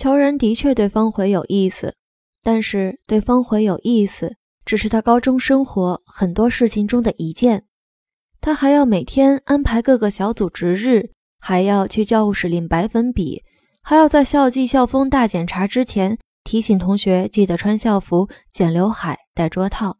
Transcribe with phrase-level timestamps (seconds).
[0.00, 1.94] 乔然的确对方回有意思，
[2.42, 7.66] 但是对方回有意思只是他高中生活很多事情中的一件。
[8.40, 13.42] 他还要每天安排各个小组值日，还要去教务室领白粉笔，
[13.82, 19.98] 还要在校纪校风大检查之前提醒同学记得穿校服、剪刘海、戴桌套，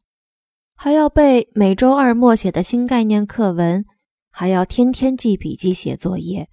[0.77, 3.85] 还要背每周二默写的新概念课文，
[4.31, 6.49] 还要天天记笔记、写作业，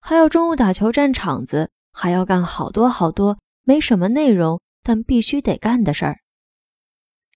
[0.00, 1.70] 还要中午打球占场子，
[2.00, 6.18] 还要干好多好多没什么内容但必须得干的事儿。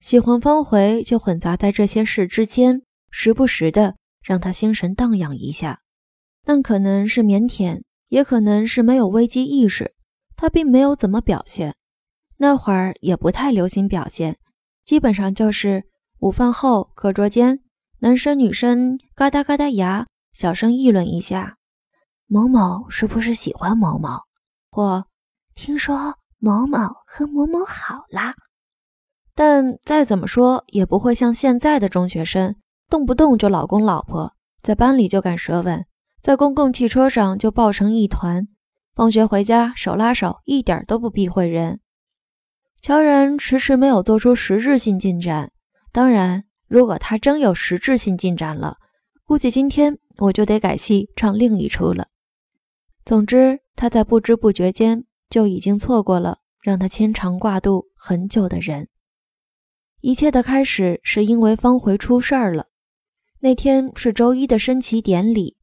[0.01, 2.83] 喜欢方回就混杂在这些事之间。
[3.15, 5.81] 时不时的让他心神荡漾一下，
[6.45, 9.95] 但可能是腼腆，也可能是没有危机意识，
[10.35, 11.75] 他并没有怎么表现。
[12.39, 14.39] 那会儿也不太流行表现，
[14.87, 15.85] 基本上就是
[16.21, 17.61] 午饭后课桌间，
[17.99, 21.59] 男生女生嘎哒嘎哒牙，小声议论一下
[22.27, 24.09] ：“某某是不是喜欢某某？”
[24.73, 25.07] 或
[25.55, 28.35] “听说某某和某某好啦。”
[29.35, 32.57] 但再怎么说也不会像现在的中学生。
[32.89, 35.87] 动不动就老公老婆，在班里就敢舌吻，
[36.21, 38.49] 在公共汽车上就抱成一团，
[38.95, 41.81] 放学回家手拉手，一点都不避讳人。
[42.83, 45.53] 乔然迟迟没有做出实质性进展。
[45.91, 48.77] 当然，如果他真有实质性进展了，
[49.25, 52.09] 估计今天我就得改戏唱另一出了。
[53.05, 58.89] 总之，他在不知不觉间就已经错过了让他牵肠挂肚很久的人。
[60.01, 62.67] 一切的开始是因为方回出事儿了。
[63.41, 65.57] 那天是周一的升旗典礼，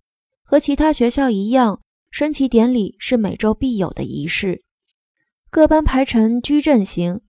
[0.43, 4.63] 和其他学校一样，升旗典礼是每周必有的仪式。
[5.49, 7.21] 各班排成矩阵型，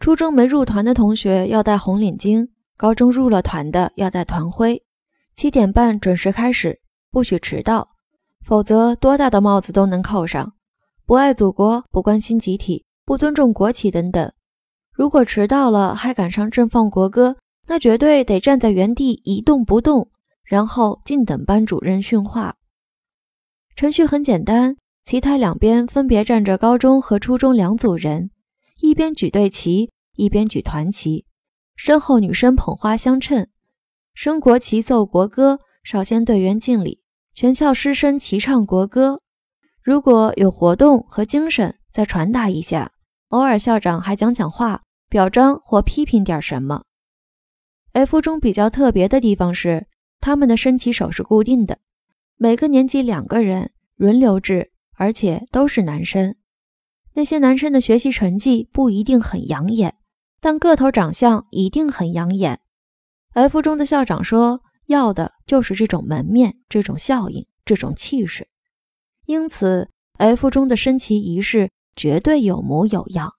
[0.00, 4.82] 初中没入团的同学要戴红领巾，高中入了团的要戴团徽。
[5.36, 7.91] 七点半准时开始，不许迟到，
[8.44, 10.54] 否则多大的帽子都能扣上。
[11.06, 14.32] 不爱祖国、不关心集体、不尊重国旗等等。
[14.92, 17.36] 如果迟到了还赶上正放国歌。
[17.68, 20.10] 那绝对得站在原地一动不动，
[20.44, 22.56] 然后静等班主任训话。
[23.76, 28.32] 程序很简单，旗台两边分别站着高中和初中两组人，
[28.80, 31.24] 一边举队旗，一边举团旗，
[31.76, 33.48] 身后女生捧花相衬，
[34.12, 37.01] 升国旗、奏国歌，少先队员敬礼，
[37.34, 39.18] 全校师生齐唱国歌。
[39.82, 42.92] 如果有活动和精神，再传达一下。
[43.28, 46.82] 偶尔校长还讲讲话，表彰或批评点什么。
[47.92, 49.86] F 中比较特别的地方是，
[50.20, 51.78] 他们的升旗手是固定的，
[52.36, 56.36] 每个年级两个人，轮流制，而且都是男生。
[57.14, 59.94] 那些男生的学习成绩不一定很养眼，
[60.38, 62.60] 但个头长相一定很养眼。
[63.32, 68.48] F 中的校长说，要的就是这种门面、这种效应、这种气势。
[69.26, 69.88] 因此
[70.18, 73.34] ，F 中的升旗仪式绝对有模有样。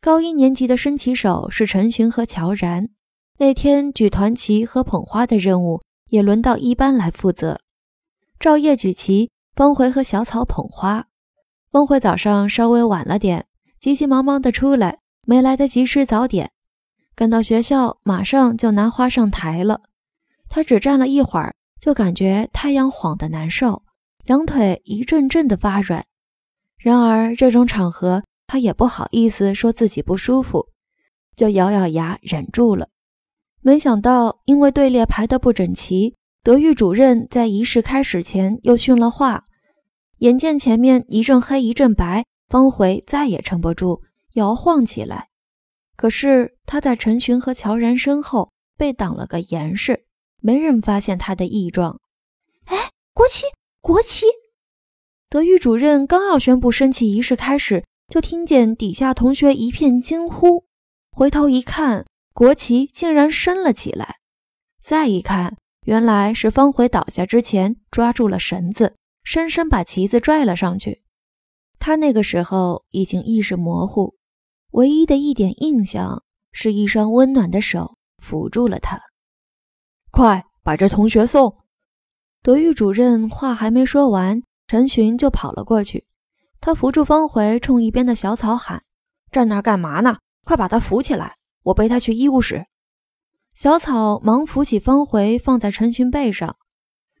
[0.00, 2.90] 高一年级的升旗手是陈寻和乔然。
[3.38, 7.60] 那天举团旗和捧花的任务也轮到一班来负责。
[8.40, 11.06] 赵烨举旗，方回和小草捧花。
[11.70, 13.46] 方回早上稍微晚了点，
[13.78, 16.50] 急急忙忙的出来，没来得及吃早点。
[17.14, 19.82] 赶到学校，马上就拿花上台了。
[20.48, 23.82] 他只站了一会儿，就感觉太阳晃得难受，
[24.24, 26.04] 两腿一阵阵的发软。
[26.78, 30.68] 然而这种场合，他也不好意思说自己不舒服，
[31.36, 32.88] 就咬咬牙忍住了。
[33.60, 39.44] 没想到，因为队列排得不整齐，德育主任在仪式开始前又训了话。
[40.18, 44.02] 眼见前面一阵黑一阵白，方回再也撑不住，
[44.34, 45.28] 摇晃起来。
[45.96, 50.04] 可是他在陈寻和乔然身后被挡了个严实，
[50.40, 52.00] 没人发现他的异状。
[52.64, 53.46] 哎，国旗，
[53.80, 54.26] 国旗！
[55.28, 60.64] 德育主任刚要宣布升旗仪式开始，就听见底下同学一片惊呼，
[61.10, 62.06] 回头一看。
[62.32, 64.18] 国旗竟然升了起来，
[64.80, 65.56] 再一看，
[65.86, 68.94] 原来是方回倒下之前抓住了绳子，
[69.24, 71.02] 深深把旗子拽了上去。
[71.80, 74.14] 他那个时候已经意识模糊，
[74.70, 79.00] 唯一的一点印象是一双温暖的手扶住了他。
[80.10, 81.56] 快把这同学送！
[82.42, 86.06] 德育主任话还没说完，陈寻就跑了过去。
[86.60, 88.82] 他扶住方回，冲一边的小草喊
[89.30, 90.18] ：“站那儿干嘛呢？
[90.44, 92.66] 快把他扶起来！”我背他去医务室。
[93.54, 96.56] 小草忙扶起方回，放在陈寻背上。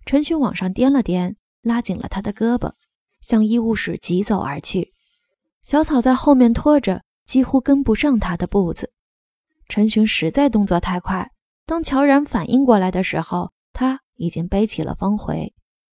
[0.06, 2.72] 陈寻往上掂了掂，拉紧了他的胳膊，
[3.20, 4.94] 向医务室疾走而去。
[5.62, 8.92] 小草在后面拖着，几乎跟不上他的步子。
[9.68, 11.30] 陈寻实在动作太快，
[11.68, 15.52] 当乔然反应过来的时候，他已经背起了方回。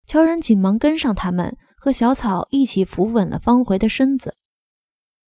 [0.06, 4.34] 乔然紧忙跟上他们，和小草一起扶稳了方回的身子，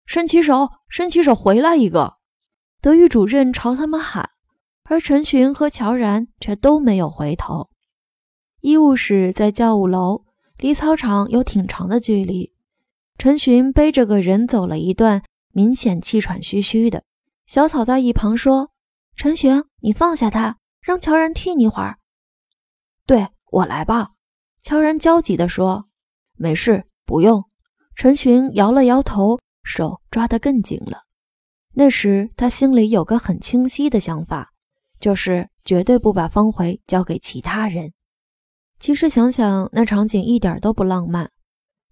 [0.06, 2.18] 伸起手，伸起手，回来一个！
[2.80, 4.30] 德育主任朝他们喊，
[4.84, 7.72] 而陈寻和乔然却都没有回头。
[8.62, 10.26] 医务室在教务楼，
[10.60, 12.54] 离操场有挺长的距离。
[13.18, 17.02] 陈寻背着个人走了一段，明显气喘吁吁的。
[17.48, 18.70] 小草在一旁说
[19.18, 21.98] ：“陈寻，你放下他，让乔然替你会儿。
[23.08, 24.12] ”“对我来吧。”
[24.62, 25.88] 乔然焦急地说。
[26.38, 27.44] “没事，不用。”
[27.98, 31.00] 陈寻摇了摇头，手抓得更紧了。
[31.74, 34.52] 那时他心里有个很清晰的想法，
[35.00, 37.94] 就是绝对不把方回交给其他人。
[38.78, 41.32] 其实想想，那场景一点都不浪漫。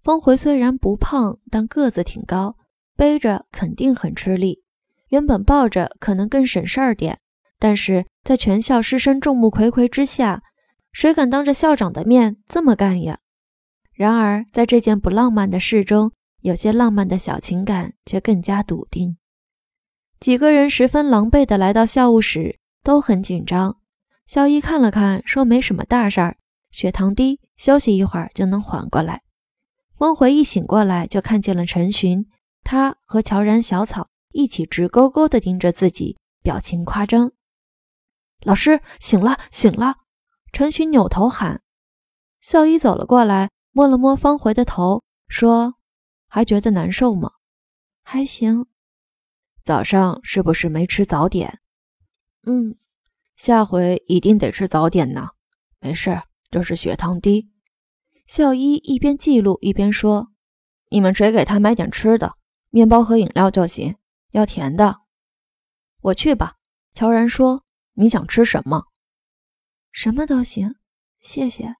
[0.00, 2.56] 方回虽然不胖，但个子挺高，
[2.94, 4.62] 背着肯定很吃力。
[5.08, 7.18] 原本抱着可能更省事儿点，
[7.58, 10.42] 但是在全校师生众目睽睽之下，
[10.92, 13.18] 谁敢当着校长的面这么干呀？
[13.92, 16.12] 然而，在这件不浪漫的事中，
[16.42, 19.16] 有些浪漫的小情感却更加笃定。
[20.20, 23.76] 几个人十分狼狈地来到校务室，都很紧张。
[24.26, 26.36] 校医看了看，说没什么大事儿，
[26.70, 29.22] 血糖低，休息一会儿就能缓过来。
[29.96, 32.26] 方回一醒过来，就看见了陈寻，
[32.64, 37.32] 他和乔然、小草一起直勾勾地盯着自己，表情夸张。
[38.42, 39.96] 老师醒了，醒了！
[40.52, 41.62] 陈寻扭头喊。
[42.42, 45.76] 校医走了过来，摸了摸方回的头，说
[46.28, 47.30] ：“还觉得难受吗
[48.04, 48.66] ？”“还行。
[49.64, 51.60] ”“早上是不是没吃早点
[52.46, 52.76] ？”“嗯，
[53.36, 55.30] 下回一定得吃早点呢。
[55.80, 57.48] ”“没事，就是血糖低。”
[58.28, 60.28] 校医一边记录一边说
[60.92, 62.34] ：“你们谁给他买点吃的？
[62.68, 63.96] 面包和饮料就行，
[64.30, 65.02] 要甜的。”
[66.02, 66.56] 我去吧。
[66.94, 67.64] 乔然说
[67.94, 68.86] ：“你想吃什么
[69.92, 70.76] ？”“什么都行，
[71.20, 71.76] 谢谢。”“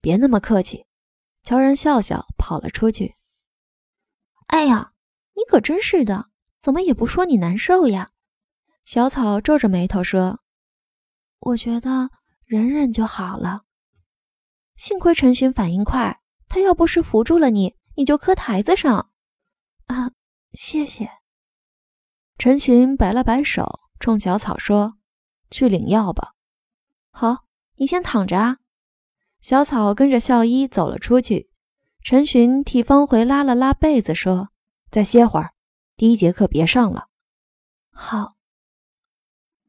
[0.00, 0.86] 别那么客气。”
[1.42, 3.16] 乔然笑笑跑了出去。
[4.46, 4.92] “哎呀，
[5.34, 8.12] 你可真是的，怎么也不说你难受呀？”
[8.84, 10.40] 小草皱着眉头说
[11.40, 12.10] ：“我觉得
[12.44, 13.64] 忍忍就好了。”
[14.76, 19.10] 幸亏陈寻反应快，他要不是扶住了你，你就磕台子上。
[19.86, 20.12] 啊，
[20.52, 21.21] 谢谢。
[22.42, 24.94] 陈寻摆了摆手，冲小草说
[25.48, 26.32] ：“去领药吧。”
[27.12, 27.44] 好，
[27.76, 28.56] 你先躺着啊。
[29.40, 31.50] 小草跟着校医走了出去。
[32.02, 34.48] 陈寻替方回拉了拉被子，说
[34.90, 35.52] ：“再歇会儿，
[35.96, 37.06] 第一节课别上了。”
[37.94, 38.32] 好。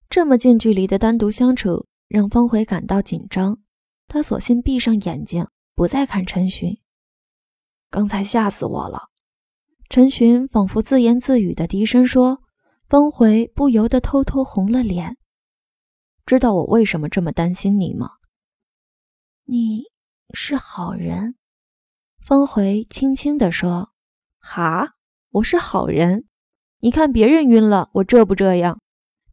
[0.09, 3.59] 这么近距离的单独相处，让方回感到紧张。
[4.07, 6.79] 他索性闭上眼睛，不再看陈寻。
[7.91, 9.09] 刚才吓死我了。
[9.89, 12.39] 陈寻仿佛自言自语的低声说。
[12.93, 15.17] 方回不由得偷偷红了脸。
[16.27, 18.07] 知道我为什么这么担心你吗？
[19.45, 19.85] 你
[20.35, 21.33] 是好人。
[22.21, 23.89] 方回轻轻地说。
[24.37, 24.93] 哈，
[25.31, 26.25] 我是好人？
[26.81, 28.79] 你看别人晕了，我这不这样？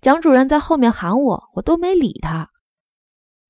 [0.01, 2.49] 蒋主任在后面喊我，我都没理他。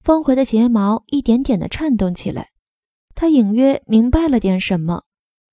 [0.00, 2.50] 方回的睫毛一点点的颤动起来，
[3.14, 5.04] 他隐约明白了点什么，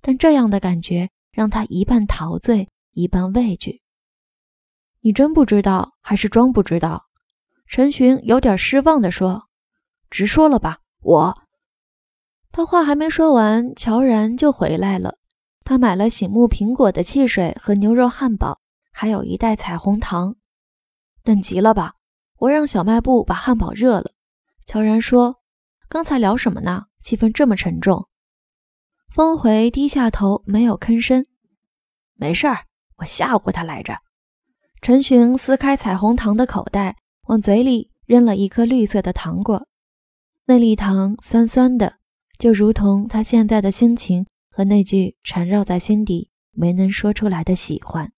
[0.02, 3.84] 但这样的感觉让他一半陶醉，一半畏惧。
[5.08, 7.06] 你真不知道，还是装不知道？
[7.66, 9.48] 陈寻有点失望地说
[10.12, 11.44] ：“直说了吧，我……”
[12.52, 15.18] 他话还没说完，乔然就回来了。
[15.64, 18.60] 他买了醒目苹果的汽水和牛肉汉堡，
[18.92, 20.36] 还有一袋彩虹糖。
[21.24, 21.94] 等急了吧？
[22.40, 24.12] 我让小卖部把汉堡热了。
[24.66, 25.38] 乔然说
[25.88, 26.88] ：“刚才聊什么呢？
[27.00, 28.10] 气氛这么沉重。”
[29.16, 31.26] 峰回低下头，没有吭声。
[32.16, 32.66] 没事儿，
[32.98, 34.00] 我吓唬他来着。
[34.88, 36.96] 陈寻撕开彩虹糖的口袋，
[37.28, 39.68] 往嘴里扔了一颗绿色的糖果。
[40.46, 41.96] 那粒糖酸酸的，
[42.40, 48.10] 就如同他现在的心情和那句缠绕在心底没能说出来的喜欢。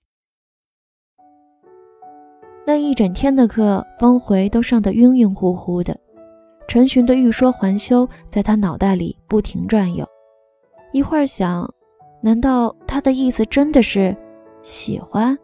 [2.67, 5.99] 那一整天的课，方回都上得晕晕乎乎的。
[6.67, 10.05] 陈寻的欲说还休在他脑袋里不停转悠，
[10.93, 11.67] 一会儿想，
[12.21, 14.15] 难道他的意思真的是
[14.61, 15.35] 喜欢？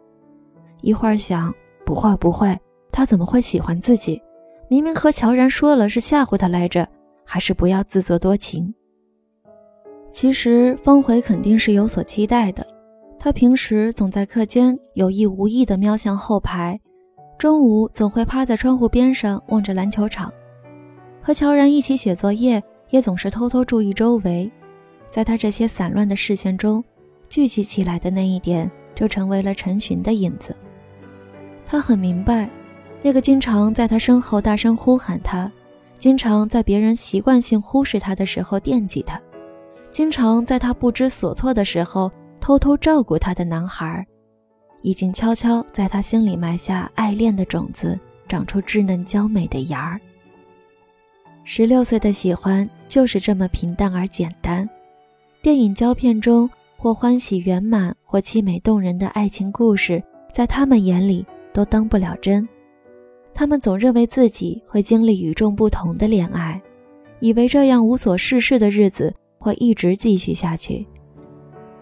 [0.86, 1.52] 一会儿想，
[1.84, 2.56] 不会不会，
[2.92, 4.22] 他怎么会喜欢自己？
[4.68, 6.88] 明明和乔然说了是吓唬他来着，
[7.24, 8.72] 还是不要自作多情。
[10.12, 12.64] 其实方回肯定是有所期待的，
[13.18, 16.78] 他平时总在课间有意无意地瞄向后排，
[17.36, 20.32] 中午总会趴在窗户边上望着篮球场。
[21.20, 24.48] 和乔然一起写作业，也总是偷偷注意周围。
[25.10, 26.84] 在他这些散乱的视线中，
[27.28, 30.54] 聚集起来的那一点，就成为了陈寻的影子。
[31.66, 32.48] 他很明白，
[33.02, 35.50] 那个经常在他身后大声呼喊他，
[35.98, 39.20] 经常在别人习惯性忽视他的时候惦记他，
[39.90, 44.06] 经常在他不知所措的时候偷偷照顾他的男孩，
[44.82, 50.00] 已经悄悄在他心里埋下爱恋的种子，长出稚嫩娇美的芽儿。
[51.42, 54.68] 十六岁的喜欢就是这么平淡而简单。
[55.42, 61.24] 电影胶片中或欢喜圆满或凄美动人的爱情故事，在他们眼里
[61.56, 62.46] 都当不了真。
[63.32, 66.60] 他们总认为自己会经历与众不同的恋爱，
[67.20, 70.86] 以为这样无所事事的日子会一直继续下去。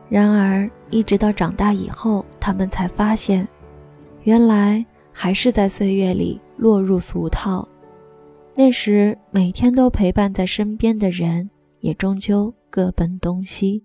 [0.09, 3.49] 然而，一直到长大以后，他们才发现，
[4.23, 7.67] 原来还是在岁月里落入俗套。
[8.55, 11.51] 那时每天都陪伴在身边的人，
[11.81, 13.85] 也终究各奔东西。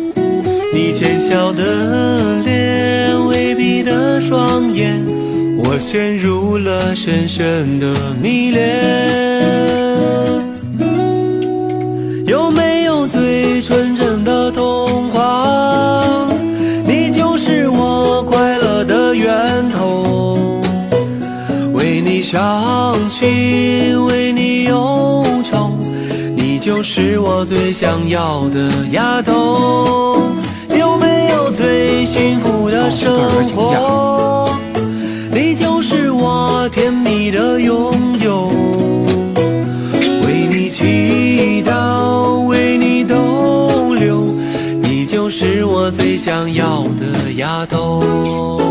[0.73, 5.03] 你浅笑的脸，微闭的双眼。
[5.63, 8.83] 我陷入了深深的迷恋，
[12.25, 16.27] 有没有最纯真的童话？
[16.85, 20.61] 你就是我快乐的源头，
[21.73, 25.69] 为你伤心，为你忧愁，
[26.35, 30.19] 你就是我最想要的丫头。
[31.61, 34.49] 最幸福的生活。
[35.31, 38.47] 你就是我甜蜜的拥有
[40.25, 44.25] 为你祈祷为你逗留
[44.81, 48.70] 你就是我最想要的丫头。